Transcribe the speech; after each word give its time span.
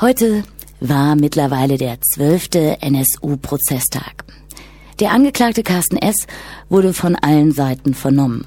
Heute 0.00 0.44
war 0.78 1.16
mittlerweile 1.16 1.76
der 1.76 2.00
zwölfte 2.00 2.80
NSU-Prozesstag. 2.82 4.24
Der 5.00 5.10
Angeklagte 5.10 5.64
Carsten 5.64 5.96
S. 5.96 6.28
wurde 6.68 6.94
von 6.94 7.16
allen 7.16 7.50
Seiten 7.50 7.94
vernommen. 7.94 8.46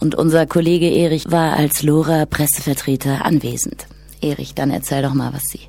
Und 0.00 0.16
unser 0.16 0.44
Kollege 0.44 0.90
Erich 0.90 1.30
war 1.30 1.56
als 1.56 1.84
Lora 1.84 2.26
Pressevertreter 2.26 3.24
anwesend. 3.24 3.86
Erich, 4.20 4.56
dann 4.56 4.70
erzähl 4.72 5.02
doch 5.02 5.14
mal, 5.14 5.32
was 5.32 5.44
Sie 5.44 5.68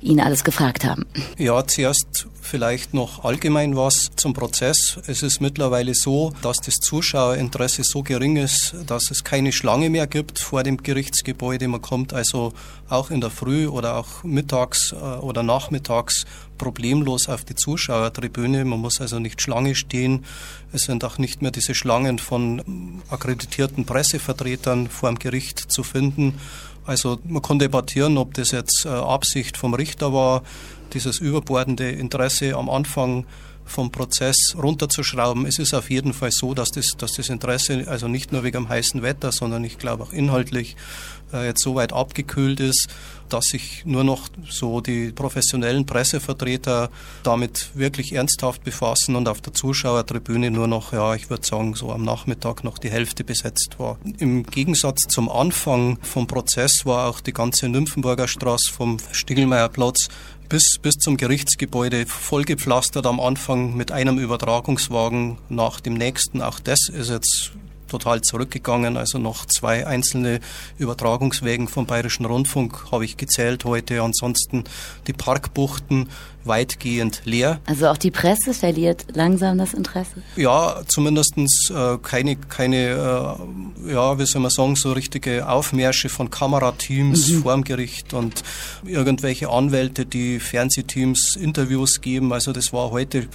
ihn 0.00 0.20
alles 0.20 0.44
gefragt 0.44 0.84
haben. 0.84 1.06
Ja, 1.38 1.66
zuerst 1.66 2.26
vielleicht 2.40 2.94
noch 2.94 3.24
allgemein 3.24 3.76
was 3.76 4.10
zum 4.16 4.32
Prozess. 4.32 4.98
Es 5.06 5.22
ist 5.22 5.40
mittlerweile 5.40 5.94
so, 5.94 6.32
dass 6.40 6.58
das 6.58 6.76
Zuschauerinteresse 6.76 7.82
so 7.84 8.02
gering 8.02 8.36
ist, 8.36 8.74
dass 8.86 9.10
es 9.10 9.22
keine 9.22 9.52
Schlange 9.52 9.90
mehr 9.90 10.06
gibt 10.06 10.38
vor 10.38 10.62
dem 10.62 10.78
Gerichtsgebäude. 10.78 11.68
Man 11.68 11.82
kommt 11.82 12.12
also 12.14 12.54
auch 12.88 13.10
in 13.10 13.20
der 13.20 13.30
Früh 13.30 13.66
oder 13.66 13.96
auch 13.96 14.24
mittags 14.24 14.92
äh, 14.92 14.96
oder 14.96 15.42
nachmittags 15.42 16.24
problemlos 16.56 17.28
auf 17.28 17.44
die 17.44 17.54
Zuschauertribüne. 17.54 18.64
Man 18.64 18.80
muss 18.80 19.00
also 19.00 19.18
nicht 19.18 19.42
Schlange 19.42 19.74
stehen. 19.74 20.24
Es 20.72 20.82
sind 20.82 21.04
auch 21.04 21.18
nicht 21.18 21.42
mehr 21.42 21.50
diese 21.50 21.74
Schlangen 21.74 22.18
von 22.18 23.02
akkreditierten 23.10 23.84
Pressevertretern 23.84 24.88
vor 24.88 25.10
dem 25.10 25.18
Gericht 25.18 25.70
zu 25.70 25.82
finden. 25.82 26.34
Also 26.88 27.18
man 27.24 27.42
kann 27.42 27.58
debattieren, 27.58 28.16
ob 28.16 28.32
das 28.32 28.50
jetzt 28.50 28.86
äh, 28.86 28.88
Absicht 28.88 29.58
vom 29.58 29.74
Richter 29.74 30.14
war, 30.14 30.42
dieses 30.94 31.18
überbordende 31.18 31.90
Interesse 31.90 32.56
am 32.56 32.70
Anfang 32.70 33.26
vom 33.66 33.92
Prozess 33.92 34.56
runterzuschrauben. 34.56 35.44
Es 35.44 35.58
ist 35.58 35.74
auf 35.74 35.90
jeden 35.90 36.14
Fall 36.14 36.30
so, 36.32 36.54
dass 36.54 36.70
das, 36.70 36.96
dass 36.96 37.12
das 37.12 37.28
Interesse 37.28 37.84
also 37.88 38.08
nicht 38.08 38.32
nur 38.32 38.42
wegen 38.42 38.64
dem 38.64 38.68
heißen 38.70 39.02
Wetter, 39.02 39.32
sondern 39.32 39.64
ich 39.64 39.76
glaube 39.76 40.04
auch 40.04 40.14
inhaltlich 40.14 40.76
äh, 41.34 41.44
jetzt 41.44 41.62
so 41.62 41.74
weit 41.74 41.92
abgekühlt 41.92 42.58
ist, 42.58 42.88
dass 43.28 43.46
sich 43.46 43.84
nur 43.84 44.04
noch 44.04 44.28
so 44.48 44.80
die 44.80 45.12
professionellen 45.12 45.86
Pressevertreter 45.86 46.90
damit 47.22 47.70
wirklich 47.74 48.12
ernsthaft 48.12 48.64
befassen 48.64 49.16
und 49.16 49.28
auf 49.28 49.40
der 49.40 49.54
Zuschauertribüne 49.54 50.50
nur 50.50 50.66
noch, 50.66 50.92
ja, 50.92 51.14
ich 51.14 51.30
würde 51.30 51.46
sagen, 51.46 51.74
so 51.74 51.92
am 51.92 52.04
Nachmittag 52.04 52.64
noch 52.64 52.78
die 52.78 52.90
Hälfte 52.90 53.24
besetzt 53.24 53.76
war. 53.78 53.98
Im 54.18 54.44
Gegensatz 54.44 55.02
zum 55.08 55.28
Anfang 55.28 55.98
vom 56.02 56.26
Prozess 56.26 56.84
war 56.84 57.08
auch 57.08 57.20
die 57.20 57.32
ganze 57.32 57.68
Nymphenburger 57.68 58.28
Straße 58.28 58.72
vom 58.72 58.98
Stigelmeierplatz 59.12 60.08
bis, 60.48 60.78
bis 60.80 60.94
zum 60.94 61.16
Gerichtsgebäude 61.16 62.06
vollgepflastert 62.06 63.06
am 63.06 63.20
Anfang 63.20 63.76
mit 63.76 63.92
einem 63.92 64.18
Übertragungswagen 64.18 65.38
nach 65.48 65.80
dem 65.80 65.94
nächsten. 65.94 66.42
Auch 66.42 66.58
das 66.58 66.88
ist 66.88 67.10
jetzt 67.10 67.52
total 67.88 68.20
zurückgegangen. 68.22 68.96
Also 68.96 69.18
noch 69.18 69.46
zwei 69.46 69.86
einzelne 69.86 70.40
Übertragungswegen 70.78 71.68
vom 71.68 71.86
Bayerischen 71.86 72.26
Rundfunk 72.26 72.92
habe 72.92 73.04
ich 73.04 73.16
gezählt 73.16 73.64
heute. 73.64 74.02
Ansonsten 74.02 74.64
die 75.06 75.12
Parkbuchten 75.12 76.08
weitgehend 76.44 77.22
leer. 77.24 77.60
Also 77.66 77.88
auch 77.88 77.96
die 77.96 78.10
Presse 78.10 78.54
verliert 78.54 79.06
langsam 79.14 79.58
das 79.58 79.74
Interesse? 79.74 80.22
Ja, 80.36 80.82
zumindestens 80.88 81.70
äh, 81.70 81.98
keine, 81.98 82.36
keine 82.36 83.36
äh, 83.86 83.92
ja, 83.92 84.18
wie 84.18 84.26
soll 84.26 84.42
man 84.42 84.50
sagen, 84.50 84.74
so 84.74 84.92
richtige 84.92 85.48
Aufmärsche 85.48 86.08
von 86.08 86.30
Kamerateams 86.30 87.28
mhm. 87.28 87.42
vorm 87.42 87.64
Gericht 87.64 88.14
und 88.14 88.42
irgendwelche 88.84 89.50
Anwälte, 89.50 90.06
die 90.06 90.40
Fernsehteams 90.40 91.36
Interviews 91.36 92.00
geben. 92.00 92.32
Also 92.32 92.52
das 92.52 92.72
war 92.72 92.90
heute 92.90 93.28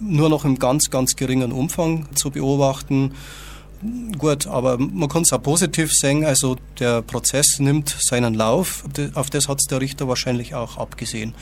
nur 0.00 0.28
noch 0.28 0.44
im 0.44 0.58
ganz, 0.58 0.90
ganz 0.90 1.16
geringen 1.16 1.52
Umfang 1.52 2.06
zu 2.14 2.30
beobachten. 2.30 3.12
Gut, 4.18 4.48
aber 4.48 4.76
man 4.76 5.08
kann 5.08 5.22
es 5.22 5.32
auch 5.32 5.42
positiv 5.42 5.92
sehen. 5.92 6.24
Also 6.24 6.56
der 6.80 7.00
Prozess 7.02 7.60
nimmt 7.60 7.94
seinen 8.00 8.34
Lauf. 8.34 8.84
Auf 9.14 9.30
das 9.30 9.46
hat 9.48 9.60
der 9.70 9.80
Richter 9.80 10.08
wahrscheinlich 10.08 10.54
auch 10.54 10.78
abgesehen. 10.78 11.32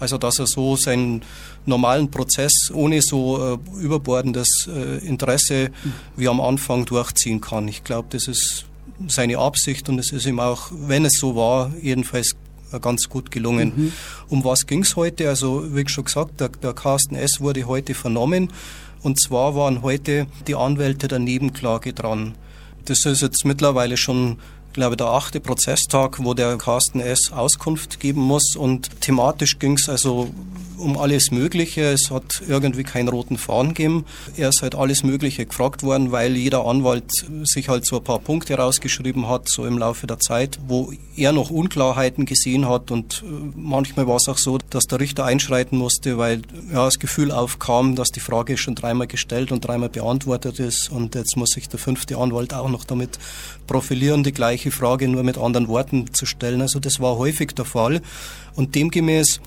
Also 0.00 0.16
dass 0.16 0.38
er 0.38 0.46
so 0.46 0.76
seinen 0.76 1.22
normalen 1.66 2.10
Prozess 2.10 2.70
ohne 2.72 3.02
so 3.02 3.54
äh, 3.54 3.80
überbordendes 3.80 4.68
äh, 4.68 5.06
Interesse 5.06 5.70
wie 6.16 6.28
am 6.28 6.40
Anfang 6.40 6.86
durchziehen 6.86 7.40
kann. 7.40 7.68
Ich 7.68 7.84
glaube, 7.84 8.08
das 8.10 8.26
ist 8.26 8.64
seine 9.08 9.38
Absicht 9.38 9.88
und 9.88 9.98
es 9.98 10.12
ist 10.12 10.26
ihm 10.26 10.40
auch, 10.40 10.70
wenn 10.72 11.04
es 11.04 11.18
so 11.18 11.36
war, 11.36 11.72
jedenfalls 11.80 12.34
ganz 12.80 13.08
gut 13.08 13.30
gelungen. 13.30 13.72
Mhm. 13.74 13.92
Um 14.28 14.44
was 14.44 14.66
ging 14.66 14.82
es 14.82 14.96
heute? 14.96 15.28
Also 15.28 15.74
wie 15.74 15.88
schon 15.88 16.04
gesagt, 16.04 16.40
der, 16.40 16.48
der 16.48 16.72
Carsten 16.72 17.14
S. 17.14 17.40
wurde 17.40 17.66
heute 17.66 17.94
vernommen. 17.94 18.50
Und 19.02 19.20
zwar 19.20 19.54
waren 19.56 19.82
heute 19.82 20.26
die 20.46 20.54
Anwälte 20.54 21.08
der 21.08 21.18
Nebenklage 21.18 21.92
dran. 21.92 22.34
Das 22.84 23.04
ist 23.04 23.22
jetzt 23.22 23.44
mittlerweile 23.44 23.96
schon 23.96 24.38
glaube 24.72 24.96
der 24.96 25.08
achte 25.08 25.40
Prozesstag, 25.40 26.22
wo 26.24 26.34
der 26.34 26.56
Carsten 26.56 27.00
S. 27.00 27.32
Auskunft 27.32 28.00
geben 28.00 28.22
muss. 28.22 28.56
Und 28.56 29.00
thematisch 29.00 29.58
ging 29.58 29.74
es 29.74 29.88
also 29.88 30.30
um 30.82 30.98
alles 30.98 31.30
Mögliche. 31.30 31.92
Es 31.92 32.10
hat 32.10 32.42
irgendwie 32.48 32.82
keinen 32.82 33.08
roten 33.08 33.38
Faden 33.38 33.74
gegeben. 33.74 34.04
Er 34.36 34.50
ist 34.50 34.62
halt 34.62 34.74
alles 34.74 35.02
Mögliche 35.02 35.46
gefragt 35.46 35.82
worden, 35.82 36.12
weil 36.12 36.36
jeder 36.36 36.66
Anwalt 36.66 37.10
sich 37.44 37.68
halt 37.68 37.86
so 37.86 37.98
ein 37.98 38.04
paar 38.04 38.18
Punkte 38.18 38.56
rausgeschrieben 38.56 39.28
hat, 39.28 39.48
so 39.48 39.64
im 39.64 39.78
Laufe 39.78 40.06
der 40.06 40.18
Zeit, 40.18 40.58
wo 40.66 40.92
er 41.16 41.32
noch 41.32 41.50
Unklarheiten 41.50 42.26
gesehen 42.26 42.68
hat. 42.68 42.90
Und 42.90 43.22
äh, 43.24 43.52
manchmal 43.54 44.06
war 44.06 44.16
es 44.16 44.28
auch 44.28 44.38
so, 44.38 44.58
dass 44.70 44.84
der 44.84 45.00
Richter 45.00 45.24
einschreiten 45.24 45.78
musste, 45.78 46.18
weil 46.18 46.42
ja, 46.72 46.84
das 46.84 46.98
Gefühl 46.98 47.30
aufkam, 47.30 47.94
dass 47.94 48.08
die 48.08 48.20
Frage 48.20 48.56
schon 48.56 48.74
dreimal 48.74 49.06
gestellt 49.06 49.52
und 49.52 49.66
dreimal 49.66 49.88
beantwortet 49.88 50.58
ist. 50.58 50.90
Und 50.90 51.14
jetzt 51.14 51.36
muss 51.36 51.50
sich 51.50 51.68
der 51.68 51.78
fünfte 51.78 52.18
Anwalt 52.18 52.54
auch 52.54 52.68
noch 52.68 52.84
damit 52.84 53.18
profilieren, 53.66 54.24
die 54.24 54.32
gleiche 54.32 54.61
Frage 54.70 55.08
nur 55.08 55.22
mit 55.22 55.38
anderen 55.38 55.68
Worten 55.68 56.12
zu 56.12 56.26
stellen. 56.26 56.60
Also 56.60 56.78
das 56.78 57.00
war 57.00 57.18
häufig 57.18 57.52
der 57.52 57.64
Fall. 57.64 58.00
Und 58.54 58.74
demgemäß 58.74 59.40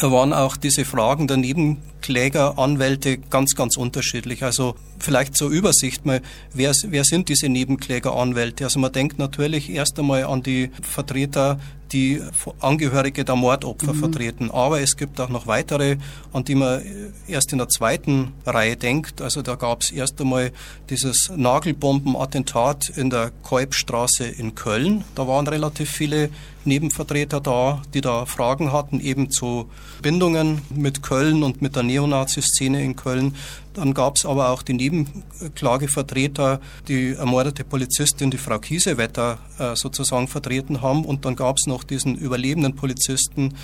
waren 0.00 0.32
auch 0.32 0.56
diese 0.56 0.84
Fragen 0.84 1.28
der 1.28 1.36
Nebenklägeranwälte 1.36 3.18
ganz, 3.18 3.54
ganz 3.54 3.76
unterschiedlich. 3.76 4.42
Also 4.42 4.74
vielleicht 4.98 5.36
zur 5.36 5.50
Übersicht 5.50 6.04
mal, 6.04 6.20
wer, 6.52 6.72
wer 6.88 7.04
sind 7.04 7.28
diese 7.28 7.48
Nebenklägeranwälte? 7.48 8.64
Also 8.64 8.80
man 8.80 8.92
denkt 8.92 9.18
natürlich 9.18 9.70
erst 9.70 9.98
einmal 9.98 10.24
an 10.24 10.42
die 10.42 10.70
Vertreter 10.82 11.60
die 11.92 12.20
Angehörige 12.60 13.24
der 13.24 13.36
Mordopfer 13.36 13.92
mhm. 13.92 13.98
vertreten. 13.98 14.50
Aber 14.50 14.80
es 14.80 14.96
gibt 14.96 15.20
auch 15.20 15.28
noch 15.28 15.46
weitere, 15.46 15.96
an 16.32 16.44
die 16.44 16.54
man 16.54 16.82
erst 17.28 17.52
in 17.52 17.58
der 17.58 17.68
zweiten 17.68 18.32
Reihe 18.46 18.76
denkt. 18.76 19.20
Also 19.20 19.42
da 19.42 19.54
gab 19.54 19.82
es 19.82 19.90
erst 19.90 20.20
einmal 20.20 20.52
dieses 20.90 21.30
Nagelbombenattentat 21.34 22.90
in 22.90 23.10
der 23.10 23.32
Kolbstraße 23.42 24.24
in 24.24 24.54
Köln. 24.54 25.04
Da 25.14 25.26
waren 25.28 25.46
relativ 25.46 25.90
viele 25.90 26.30
Nebenvertreter 26.64 27.40
da, 27.40 27.82
die 27.92 28.00
da 28.00 28.26
Fragen 28.26 28.72
hatten, 28.72 29.00
eben 29.00 29.30
zu 29.30 29.70
Bindungen 30.00 30.62
mit 30.70 31.02
Köln 31.02 31.42
und 31.42 31.60
mit 31.62 31.76
der 31.76 31.82
Neonazi-Szene 31.82 32.82
in 32.82 32.96
Köln. 32.96 33.34
Dann 33.74 33.92
gab 33.92 34.16
es 34.16 34.24
aber 34.24 34.50
auch 34.50 34.62
die 34.62 34.72
Nebenklagevertreter, 34.74 36.60
die 36.88 37.12
ermordete 37.12 37.64
Polizistin, 37.64 38.30
die 38.30 38.38
Frau 38.38 38.58
Kiesewetter, 38.58 39.38
äh, 39.58 39.76
sozusagen 39.76 40.28
vertreten 40.28 40.80
haben. 40.80 41.04
Und 41.04 41.24
dann 41.24 41.36
gab 41.36 41.56
es 41.58 41.66
noch 41.66 41.84
diesen 41.84 42.14
überlebenden 42.14 42.74
Polizisten, 42.74 43.54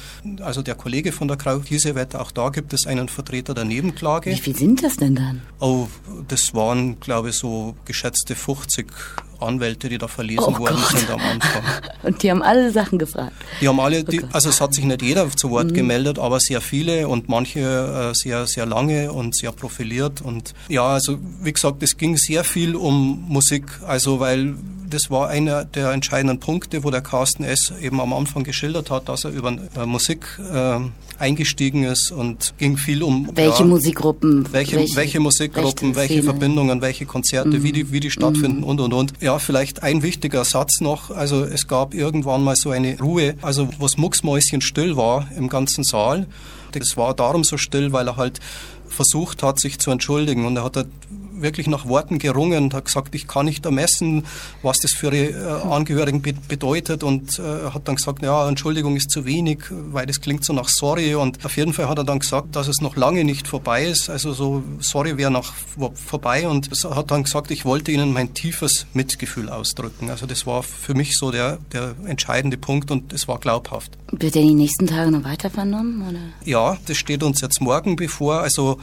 also 0.40 0.62
der 0.62 0.74
Kollege 0.74 1.12
von 1.12 1.28
der 1.28 1.38
Frau 1.38 1.60
Kiesewetter. 1.60 2.20
Auch 2.20 2.32
da 2.32 2.50
gibt 2.50 2.72
es 2.72 2.86
einen 2.86 3.08
Vertreter 3.08 3.54
der 3.54 3.64
Nebenklage. 3.64 4.30
Wie 4.30 4.36
viel 4.36 4.56
sind 4.56 4.82
das 4.82 4.96
denn 4.96 5.14
dann? 5.14 5.42
Oh, 5.60 5.86
das 6.28 6.54
waren, 6.54 6.98
glaube 7.00 7.30
ich, 7.30 7.36
so 7.36 7.74
geschätzte 7.84 8.34
50 8.34 8.86
Anwälte, 9.42 9.88
die 9.88 9.98
da 9.98 10.08
verlesen 10.08 10.54
oh 10.56 10.58
worden 10.58 10.76
Gott. 10.76 10.98
sind 10.98 11.10
am 11.10 11.20
Anfang. 11.20 11.62
Und 12.02 12.22
die 12.22 12.30
haben 12.30 12.42
alle 12.42 12.70
Sachen 12.72 12.98
gefragt. 12.98 13.32
Die 13.60 13.68
haben 13.68 13.80
alle, 13.80 14.04
die, 14.04 14.22
also 14.32 14.48
es 14.48 14.60
hat 14.60 14.74
sich 14.74 14.84
nicht 14.84 15.02
jeder 15.02 15.28
zu 15.30 15.50
Wort 15.50 15.70
mhm. 15.70 15.74
gemeldet, 15.74 16.18
aber 16.18 16.40
sehr 16.40 16.60
viele 16.60 17.08
und 17.08 17.28
manche 17.28 17.60
äh, 17.60 18.14
sehr, 18.14 18.46
sehr 18.46 18.66
lange 18.66 19.12
und 19.12 19.36
sehr 19.36 19.52
profiliert. 19.52 20.20
Und 20.20 20.54
ja, 20.68 20.86
also 20.86 21.18
wie 21.42 21.52
gesagt, 21.52 21.82
es 21.82 21.96
ging 21.96 22.16
sehr 22.16 22.44
viel 22.44 22.74
um 22.74 23.24
Musik, 23.28 23.64
also 23.86 24.20
weil 24.20 24.54
das 24.90 25.10
war 25.10 25.28
einer 25.28 25.64
der 25.64 25.92
entscheidenden 25.92 26.40
Punkte, 26.40 26.84
wo 26.84 26.90
der 26.90 27.00
Carsten 27.00 27.44
S. 27.44 27.72
eben 27.80 28.00
am 28.00 28.12
Anfang 28.12 28.44
geschildert 28.44 28.90
hat, 28.90 29.08
dass 29.08 29.24
er 29.24 29.30
über 29.30 29.56
äh, 29.76 29.86
Musik 29.86 30.26
äh, 30.52 30.78
eingestiegen 31.18 31.84
ist 31.84 32.10
und 32.10 32.54
ging 32.58 32.76
viel 32.76 33.02
um 33.02 33.28
welche 33.34 33.60
ja, 33.60 33.66
Musikgruppen, 33.66 34.52
welche, 34.52 34.76
welche, 34.76 34.96
welche 34.96 35.20
Musikgruppen, 35.20 35.94
welche 35.94 36.22
Verbindungen, 36.22 36.80
welche 36.80 37.06
Konzerte, 37.06 37.58
mhm. 37.58 37.62
wie 37.62 37.72
die 37.72 37.92
wie 37.92 38.00
die 38.00 38.10
stattfinden 38.10 38.58
mhm. 38.58 38.64
und 38.64 38.80
und 38.80 38.92
und. 38.92 39.12
Ja, 39.20 39.38
vielleicht 39.38 39.82
ein 39.82 40.02
wichtiger 40.02 40.44
Satz 40.44 40.80
noch. 40.80 41.10
Also 41.10 41.44
es 41.44 41.68
gab 41.68 41.94
irgendwann 41.94 42.42
mal 42.42 42.56
so 42.56 42.70
eine 42.70 42.98
Ruhe, 42.98 43.34
also 43.42 43.68
wo 43.78 43.86
es 43.86 43.96
mucksmäuschen 43.96 44.60
still 44.60 44.96
war 44.96 45.28
im 45.36 45.48
ganzen 45.48 45.84
Saal. 45.84 46.26
Das 46.72 46.96
war 46.96 47.14
darum 47.14 47.44
so 47.44 47.56
still, 47.56 47.92
weil 47.92 48.08
er 48.08 48.16
halt 48.16 48.40
versucht 48.88 49.42
hat, 49.42 49.60
sich 49.60 49.78
zu 49.78 49.90
entschuldigen 49.90 50.46
und 50.46 50.56
er 50.56 50.64
hat 50.64 50.76
halt 50.76 50.88
wirklich 51.42 51.66
nach 51.66 51.86
Worten 51.86 52.18
gerungen 52.18 52.64
und 52.64 52.74
hat 52.74 52.86
gesagt, 52.86 53.14
ich 53.14 53.26
kann 53.26 53.46
nicht 53.46 53.64
ermessen, 53.64 54.24
was 54.62 54.78
das 54.78 54.92
für 54.92 55.14
ihre 55.14 55.62
äh, 55.64 55.68
Angehörigen 55.68 56.22
be 56.22 56.34
bedeutet 56.48 57.02
und 57.02 57.38
äh, 57.38 57.70
hat 57.72 57.86
dann 57.86 57.96
gesagt, 57.96 58.22
ja, 58.22 58.48
Entschuldigung 58.48 58.96
ist 58.96 59.10
zu 59.10 59.24
wenig, 59.24 59.58
weil 59.70 60.06
das 60.06 60.20
klingt 60.20 60.44
so 60.44 60.52
nach 60.52 60.68
sorry 60.68 61.14
und 61.14 61.44
auf 61.44 61.56
jeden 61.56 61.72
Fall 61.72 61.88
hat 61.88 61.98
er 61.98 62.04
dann 62.04 62.18
gesagt, 62.18 62.56
dass 62.56 62.68
es 62.68 62.80
noch 62.80 62.96
lange 62.96 63.24
nicht 63.24 63.46
vorbei 63.46 63.84
ist, 63.84 64.10
also 64.10 64.32
so 64.32 64.62
sorry 64.80 65.16
wäre 65.16 65.30
noch 65.30 65.52
vorbei 65.94 66.48
und 66.48 66.70
hat 66.84 67.10
dann 67.10 67.24
gesagt, 67.24 67.50
ich 67.50 67.64
wollte 67.64 67.92
ihnen 67.92 68.12
mein 68.12 68.34
tiefes 68.34 68.86
Mitgefühl 68.94 69.48
ausdrücken. 69.48 70.10
Also 70.10 70.26
das 70.26 70.46
war 70.46 70.62
für 70.62 70.94
mich 70.94 71.16
so 71.16 71.30
der, 71.30 71.58
der 71.72 71.94
entscheidende 72.06 72.56
Punkt 72.56 72.90
und 72.90 73.12
es 73.12 73.28
war 73.28 73.38
glaubhaft. 73.38 73.96
Wird 74.12 74.36
er 74.36 74.42
die 74.42 74.54
nächsten 74.54 74.86
Tage 74.86 75.10
noch 75.10 75.24
weiter 75.24 75.50
vernommen? 75.50 76.08
Oder? 76.08 76.20
Ja, 76.44 76.76
das 76.86 76.96
steht 76.96 77.22
uns 77.22 77.40
jetzt 77.40 77.60
morgen 77.60 77.96
bevor. 77.96 78.40
Also 78.40 78.78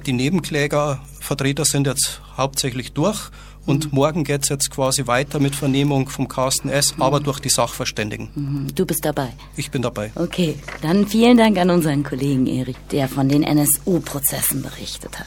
die 0.00 0.12
Nebenklägervertreter 0.12 1.64
sind 1.64 1.86
jetzt 1.86 2.20
hauptsächlich 2.36 2.92
durch 2.92 3.30
und 3.66 3.86
mhm. 3.86 3.96
morgen 3.96 4.24
geht 4.24 4.42
es 4.42 4.48
jetzt 4.48 4.70
quasi 4.70 5.06
weiter 5.06 5.38
mit 5.38 5.54
Vernehmung 5.54 6.08
vom 6.08 6.28
Carsten 6.28 6.68
S., 6.68 6.96
mhm. 6.96 7.02
aber 7.02 7.20
durch 7.20 7.40
die 7.40 7.48
Sachverständigen. 7.48 8.30
Mhm. 8.34 8.74
Du 8.74 8.84
bist 8.84 9.04
dabei? 9.04 9.32
Ich 9.56 9.70
bin 9.70 9.82
dabei. 9.82 10.10
Okay, 10.14 10.56
dann 10.80 11.06
vielen 11.06 11.36
Dank 11.36 11.58
an 11.58 11.70
unseren 11.70 12.02
Kollegen 12.02 12.46
Erik, 12.46 12.76
der 12.90 13.08
von 13.08 13.28
den 13.28 13.42
NSU-Prozessen 13.42 14.62
berichtet 14.62 15.18
hat. 15.18 15.26